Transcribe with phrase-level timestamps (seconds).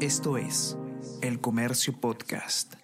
[0.00, 0.76] Esto es
[1.22, 2.74] El Comercio Podcast.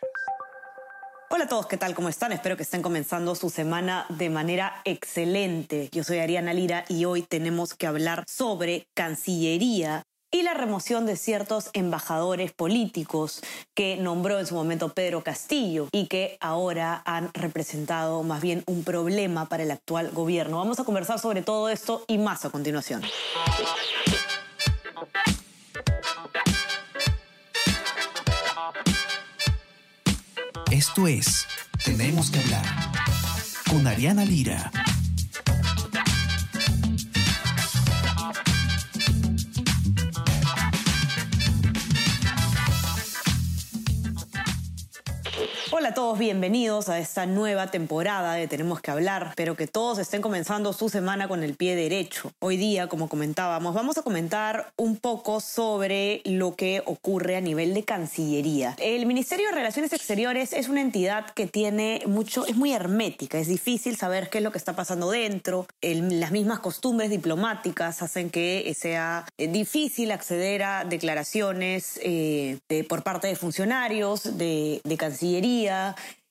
[1.28, 1.94] Hola a todos, ¿qué tal?
[1.94, 2.32] ¿Cómo están?
[2.32, 5.90] Espero que estén comenzando su semana de manera excelente.
[5.92, 11.16] Yo soy Ariana Lira y hoy tenemos que hablar sobre Cancillería y la remoción de
[11.16, 13.42] ciertos embajadores políticos
[13.74, 18.84] que nombró en su momento Pedro Castillo y que ahora han representado más bien un
[18.84, 20.56] problema para el actual gobierno.
[20.56, 23.02] Vamos a conversar sobre todo esto y más a continuación.
[30.72, 31.46] Esto es
[31.84, 32.64] Tenemos que hablar
[33.68, 34.70] con Ariana Lira.
[45.82, 49.26] Hola a todos, bienvenidos a esta nueva temporada de Tenemos que hablar.
[49.30, 52.30] Espero que todos estén comenzando su semana con el pie derecho.
[52.38, 57.74] Hoy día, como comentábamos, vamos a comentar un poco sobre lo que ocurre a nivel
[57.74, 58.76] de Cancillería.
[58.78, 63.48] El Ministerio de Relaciones Exteriores es una entidad que tiene mucho, es muy hermética, es
[63.48, 65.66] difícil saber qué es lo que está pasando dentro.
[65.82, 73.26] las mismas costumbres diplomáticas hacen que sea eh, difícil acceder a declaraciones eh, por parte
[73.26, 75.71] de funcionarios de, de Cancillería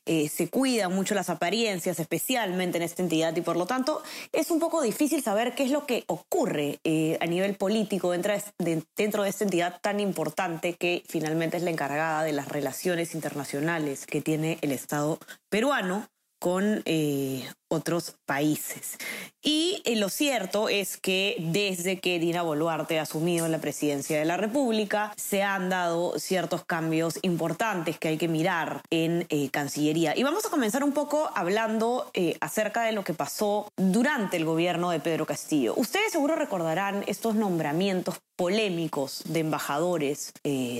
[0.06, 4.50] eh, se cuidan mucho las apariencias, especialmente en esta entidad, y por lo tanto es
[4.50, 8.84] un poco difícil saber qué es lo que ocurre eh, a nivel político dentro de,
[8.98, 14.08] dentro de esta entidad tan importante que finalmente es la encargada de las relaciones internacionales
[14.08, 15.20] que tiene el Estado
[15.50, 16.08] peruano
[16.40, 18.98] con eh, otros países.
[19.42, 24.26] Y eh, lo cierto es que desde que Dina Boluarte ha asumido la presidencia de
[24.26, 30.16] la República, se han dado ciertos cambios importantes que hay que mirar en eh, Cancillería.
[30.16, 34.92] Y vamos a comenzar un poco hablando acerca de lo que pasó durante el gobierno
[34.92, 35.74] de Pedro Castillo.
[35.76, 40.34] Ustedes seguro recordarán estos nombramientos polémicos de embajadores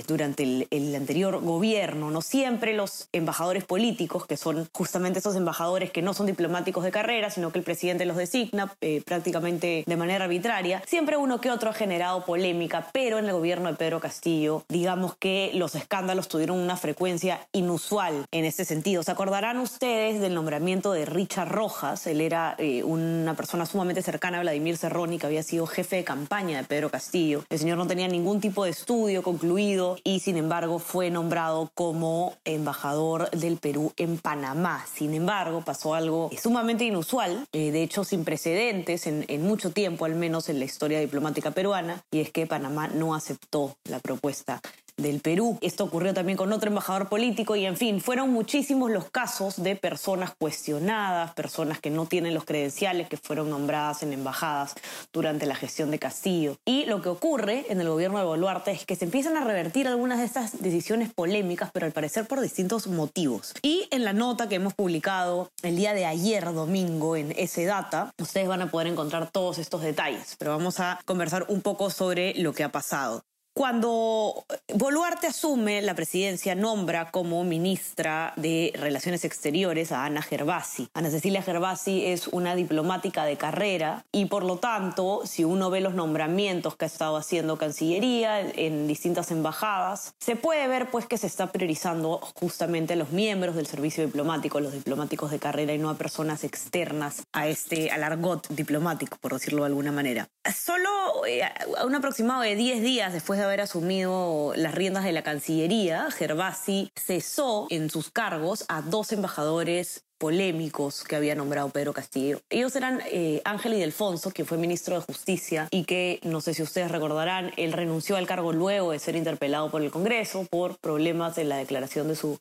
[0.06, 2.10] durante el, el anterior gobierno.
[2.10, 6.90] No siempre los embajadores políticos, que son justamente esos embajadores que no son diplomáticos de
[6.90, 10.82] carrera, sino que el presidente los designa eh, prácticamente de manera arbitraria.
[10.86, 15.16] Siempre uno que otro ha generado polémica, pero en el gobierno de Pedro Castillo, digamos
[15.16, 19.02] que los escándalos tuvieron una frecuencia inusual en este sentido.
[19.02, 22.06] ¿Se acordarán ustedes del nombramiento de Richard Rojas?
[22.06, 26.04] Él era eh, una persona sumamente cercana a Vladimir Cerroni, que había sido jefe de
[26.04, 27.44] campaña de Pedro Castillo.
[27.50, 32.34] El señor no tenía ningún tipo de estudio concluido y sin embargo fue nombrado como
[32.44, 34.84] embajador del Perú en Panamá.
[34.92, 40.04] Sin embargo, pasó algo sumamente inusual, eh, de hecho sin precedentes en, en mucho tiempo,
[40.04, 44.60] al menos en la historia diplomática peruana, y es que Panamá no aceptó la propuesta
[45.02, 45.58] del Perú.
[45.60, 49.76] Esto ocurrió también con otro embajador político y en fin, fueron muchísimos los casos de
[49.76, 54.74] personas cuestionadas, personas que no tienen los credenciales, que fueron nombradas en embajadas
[55.12, 56.56] durante la gestión de Castillo.
[56.64, 59.88] Y lo que ocurre en el gobierno de Boluarte es que se empiezan a revertir
[59.88, 63.54] algunas de estas decisiones polémicas, pero al parecer por distintos motivos.
[63.62, 68.12] Y en la nota que hemos publicado el día de ayer, domingo, en ese data,
[68.18, 72.34] ustedes van a poder encontrar todos estos detalles, pero vamos a conversar un poco sobre
[72.34, 73.22] lo que ha pasado.
[73.54, 80.88] Cuando Boluarte asume la presidencia, nombra como ministra de Relaciones Exteriores a Ana Gervasi.
[80.94, 85.82] Ana Cecilia Gervasi es una diplomática de carrera y por lo tanto, si uno ve
[85.82, 91.18] los nombramientos que ha estado haciendo Cancillería en distintas embajadas, se puede ver pues que
[91.18, 95.78] se está priorizando justamente a los miembros del servicio diplomático, los diplomáticos de carrera y
[95.78, 100.26] no a personas externas a este al argot diplomático, por decirlo de alguna manera.
[100.54, 100.88] Solo
[101.26, 101.42] eh,
[101.84, 106.90] un aproximado de 10 días después de haber asumido las riendas de la Cancillería, Gervasi
[106.96, 112.40] cesó en sus cargos a dos embajadores polémicos que había nombrado Pedro Castillo.
[112.48, 116.54] Ellos eran eh, Ángel y Delfonso, que fue ministro de Justicia y que, no sé
[116.54, 120.78] si ustedes recordarán, él renunció al cargo luego de ser interpelado por el Congreso por
[120.78, 122.38] problemas en la declaración de su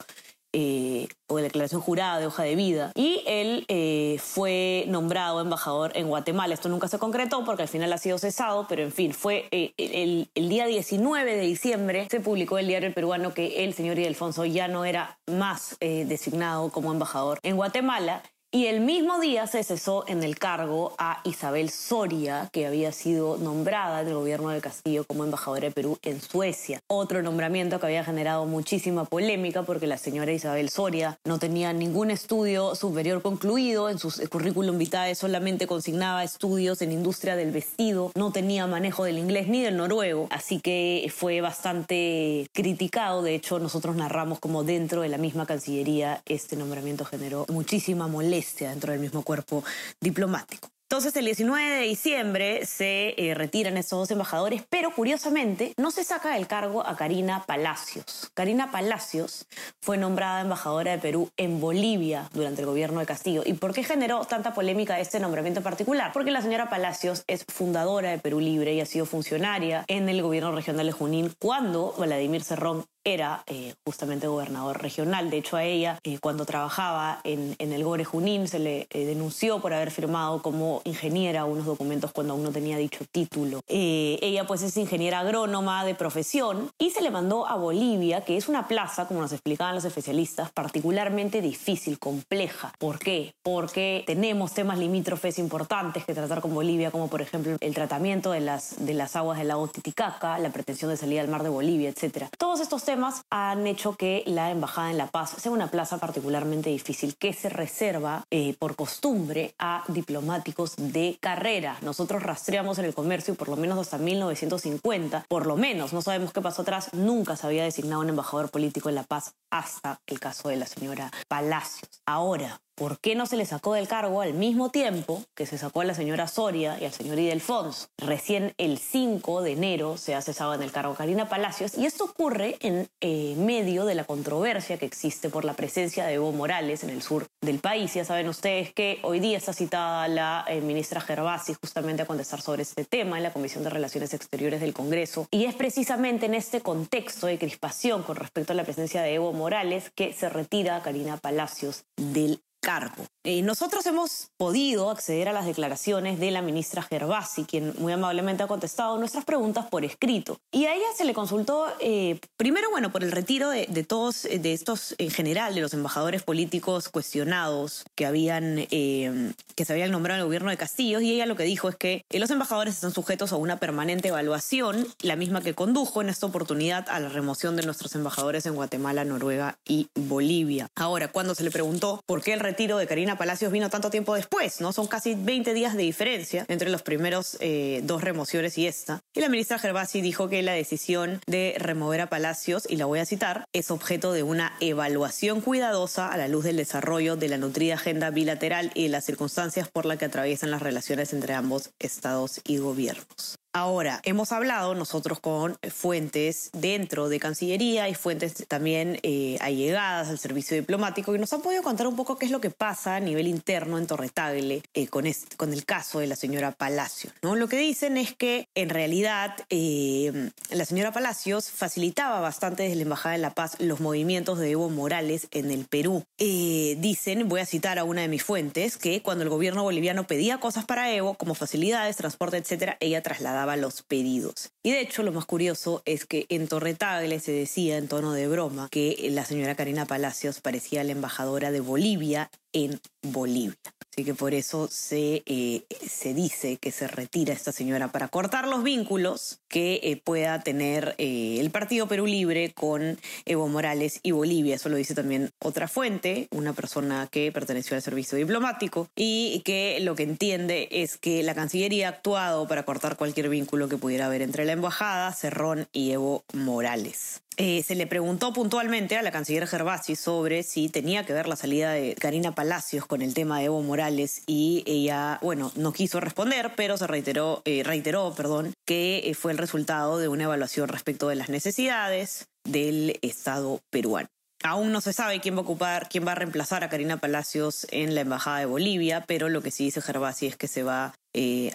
[0.53, 2.91] eh, o de declaración jurada de hoja de vida.
[2.95, 6.53] Y él eh, fue nombrado embajador en Guatemala.
[6.53, 9.73] Esto nunca se concretó porque al final ha sido cesado, pero en fin, fue eh,
[9.77, 14.45] el, el, día 19 de diciembre se publicó el diario peruano que el señor Ildefonso
[14.45, 18.21] ya no era más designado como embajador en Guatemala
[18.53, 23.37] y el mismo día se cesó en el cargo a Isabel Soria, que había sido
[23.37, 26.81] nombrada del gobierno de Castillo como embajadora de Perú en Suecia.
[26.87, 32.11] Otro nombramiento que había generado muchísima polémica porque la señora Isabel Soria no tenía ningún
[32.11, 38.33] estudio superior concluido, en su currículum vitae solamente consignaba estudios en industria del vestido, no
[38.33, 43.21] tenía manejo del inglés ni del noruego, así que fue bastante criticado.
[43.21, 48.40] De hecho, nosotros narramos como dentro de la misma Cancillería este nombramiento generó muchísima molestia
[48.41, 49.63] dentro del mismo cuerpo
[49.99, 50.69] diplomático.
[50.91, 56.03] Entonces, el 19 de diciembre se eh, retiran estos dos embajadores, pero curiosamente no se
[56.03, 58.29] saca del cargo a Karina Palacios.
[58.33, 59.47] Karina Palacios
[59.81, 63.41] fue nombrada embajadora de Perú en Bolivia durante el gobierno de Castillo.
[63.45, 66.11] ¿Y por qué generó tanta polémica este nombramiento particular?
[66.11, 70.21] Porque la señora Palacios es fundadora de Perú Libre y ha sido funcionaria en el
[70.21, 75.29] gobierno regional de Junín cuando Vladimir Cerrón era eh, justamente gobernador regional.
[75.29, 79.59] De hecho, a ella, eh, cuando trabajaba en, el Gore Junín, se le eh, denunció
[79.59, 83.61] por haber firmado como ingeniera unos documentos cuando aún no tenía dicho título.
[83.67, 88.47] ella, pues, es ingeniera agrónoma de profesión y se le mandó a Bolivia, que es
[88.47, 92.73] una plaza, como nos explicaban los especialistas, particularmente difícil, compleja.
[92.77, 93.33] ¿Por qué?
[93.43, 98.41] Porque tenemos temas limítrofes importantes que tratar con Bolivia, como por ejemplo el tratamiento de
[98.41, 101.89] las, de las aguas del lago Titicaca, la pretensión de salida al mar de Bolivia,
[101.89, 102.27] etc.
[102.37, 102.90] Todos estos temas
[103.29, 107.47] han hecho que la Embajada en La Paz sea una plaza particularmente difícil que se
[107.49, 111.77] reserva eh, por costumbre a diplomáticos de carrera.
[111.81, 116.33] Nosotros rastreamos en el comercio por lo menos hasta 1950, por lo menos, no sabemos
[116.33, 120.19] qué pasó atrás, nunca se había designado un embajador político en La Paz hasta el
[120.19, 122.01] caso de la señora Palacios.
[122.05, 125.81] Ahora, ¿Por qué no se le sacó del cargo al mismo tiempo que se sacó
[125.81, 127.87] a la señora Soria y al señor Idelfonso?
[127.97, 132.05] Recién el 5 de enero se ha cesado en el cargo Karina Palacios y esto
[132.05, 136.83] ocurre en eh, medio de la controversia que existe por la presencia de Evo Morales
[136.83, 137.93] en el sur del país.
[137.93, 142.41] Ya saben ustedes que hoy día está citada la eh, ministra Gervasi justamente a contestar
[142.41, 146.33] sobre este tema en la Comisión de Relaciones Exteriores del Congreso y es precisamente en
[146.33, 150.77] este contexto de crispación con respecto a la presencia de Evo Morales que se retira
[150.77, 153.05] a Karina Palacios del cargo.
[153.23, 158.43] Eh, nosotros hemos podido acceder a las declaraciones de la ministra Gervasi, quien muy amablemente
[158.43, 160.37] ha contestado nuestras preguntas por escrito.
[160.51, 164.39] Y a ella se le consultó, eh, primero, bueno, por el retiro de, todos, eh,
[164.39, 170.17] de estos, en general, de los embajadores políticos cuestionados que, habían, que se habían nombrado
[170.17, 172.93] en el gobierno de Castillo, y ella lo que dijo es que los embajadores están
[172.93, 177.55] sujetos a una permanente evaluación, la misma que condujo en esta oportunidad a la remoción
[177.55, 180.67] de nuestros embajadores en Guatemala, Noruega y Bolivia.
[180.75, 184.13] Ahora, cuando se le preguntó por qué el retiro de Karina Palacios vino tanto tiempo
[184.13, 184.73] después, ¿no?
[184.73, 188.99] Son casi 20 días de diferencia entre los primeros eh, dos remociones y esta.
[189.13, 192.99] Y la ministra Gervasi dijo que la decisión de remover a Palacios, y la voy
[192.99, 197.37] a citar, es objeto de una evaluación cuidadosa a la luz del desarrollo de la
[197.37, 201.69] nutrida agenda bilateral y de las circunstancias por las que atraviesan las relaciones entre ambos
[201.79, 203.40] estados y gobiernos.
[203.53, 210.19] Ahora, hemos hablado nosotros con fuentes dentro de Cancillería y fuentes también eh, allegadas al
[210.19, 213.01] servicio diplomático y nos han podido contar un poco qué es lo que pasa a
[213.01, 217.13] nivel interno en Torretagle eh, con, el caso de la señora Palacios.
[217.21, 222.83] Lo que dicen es que en realidad eh, la señora Palacios facilitaba bastante desde la
[222.83, 226.05] Embajada de la Paz los movimientos de Evo Morales en el Perú.
[226.17, 230.39] dicen, voy a citar a una de mis fuentes, que cuando el gobierno boliviano pedía
[230.39, 234.51] cosas para Evo, como facilidades, transporte, etcétera, ella trasladaba los pedidos.
[234.63, 238.27] Y de hecho lo más curioso es que en Torretagle se decía en tono de
[238.27, 243.55] broma que la señora Karina Palacios parecía la embajadora de Bolivia en Bolivia.
[243.91, 248.47] Así que por eso se, eh, se dice que se retira esta señora para cortar
[248.47, 254.11] los vínculos que eh, pueda tener eh, el Partido Perú Libre con Evo Morales y
[254.11, 254.55] Bolivia.
[254.55, 259.79] Eso lo dice también otra fuente, una persona que perteneció al servicio diplomático y que
[259.81, 264.05] lo que entiende es que la Cancillería ha actuado para cortar cualquier vínculo que pudiera
[264.05, 267.21] haber entre la embajada, Cerrón y Evo Morales.
[267.43, 271.35] Eh, se le preguntó puntualmente a la canciller Gervasi sobre si tenía que ver la
[271.35, 275.99] salida de Karina Palacios con el tema de Evo Morales y ella, bueno, no quiso
[275.99, 280.67] responder, pero se reiteró, eh, reiteró perdón, que eh, fue el resultado de una evaluación
[280.67, 284.07] respecto de las necesidades del Estado peruano.
[284.43, 287.65] Aún no se sabe quién va a ocupar, quién va a reemplazar a Karina Palacios
[287.71, 290.93] en la Embajada de Bolivia, pero lo que sí dice Gervasi es que se va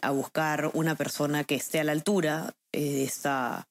[0.03, 3.69] a buscar una persona que esté a la altura de esta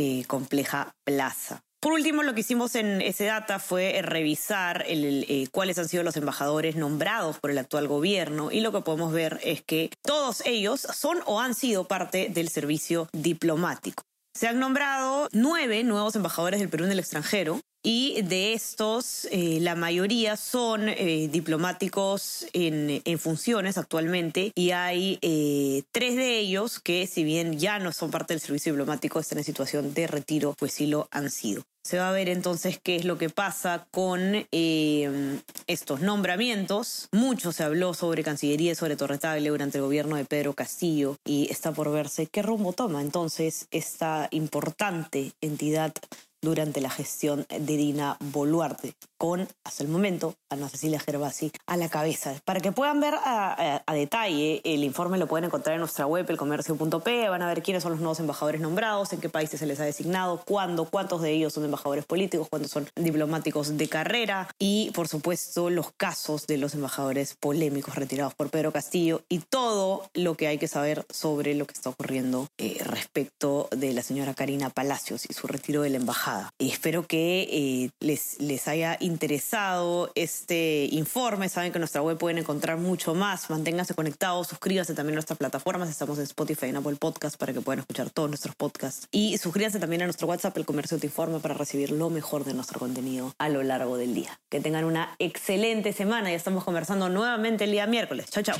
[0.00, 1.60] eh, compleja plaza.
[1.80, 6.16] Por último, lo que hicimos en ese data fue revisar eh, cuáles han sido los
[6.16, 10.80] embajadores nombrados por el actual gobierno y lo que podemos ver es que todos ellos
[10.80, 14.04] son o han sido parte del servicio diplomático.
[14.36, 19.60] Se han nombrado nueve nuevos embajadores del Perú en el extranjero, y de estos, eh,
[19.62, 27.06] la mayoría son eh, diplomáticos en, funciones actualmente y hay eh, tres de ellos que
[27.06, 30.72] si bien ya no son parte del servicio diplomático, están en situación de retiro, pues
[30.72, 31.62] sí lo han sido.
[31.82, 37.08] Se va a ver entonces qué es lo que pasa con estos nombramientos.
[37.12, 41.50] Mucho se habló sobre Cancillería y sobre Torretable durante el gobierno de Pedro Castillo y
[41.50, 45.94] está por verse qué rumbo toma entonces esta importante entidad
[46.40, 48.94] durante la gestión de Dina Boluarte.
[49.18, 52.34] Con, hasta el momento, Ana Cecilia Gervasi a la cabeza.
[52.44, 57.28] Para que puedan ver a, detalle, el informe lo pueden encontrar en nuestra web, elcomercio.p.
[57.28, 59.84] Van a ver quiénes son los nuevos embajadores nombrados, en qué países se les ha
[59.84, 65.08] designado, cuándo, cuántos de ellos son embajadores políticos, cuántos son diplomáticos de carrera y, por
[65.08, 70.46] supuesto, los casos de los embajadores polémicos retirados por Pedro Castillo y todo lo que
[70.46, 75.26] hay que saber sobre lo que está ocurriendo eh, respecto de la señora Karina Palacios
[75.28, 76.52] y su retiro de la embajada.
[76.58, 82.16] Y espero que eh, les, les haya interesado este informe, saben que en nuestra web
[82.16, 83.50] pueden encontrar mucho más.
[83.50, 85.88] Manténganse conectados, suscríbanse también a nuestras plataformas.
[85.88, 89.08] Estamos en Spotify y en Apple Podcast para que puedan escuchar todos nuestros podcasts.
[89.10, 92.54] Y suscríbanse también a nuestro WhatsApp, El Comercio Te Informa, para recibir lo mejor de
[92.54, 94.38] nuestro contenido a lo largo del día.
[94.48, 96.30] Que tengan una excelente semana.
[96.30, 98.26] Ya estamos conversando nuevamente el día miércoles.
[98.30, 98.56] Chao, chao.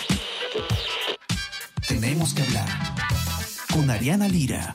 [1.86, 2.68] Tenemos que hablar
[3.72, 4.74] con Ariana Lira.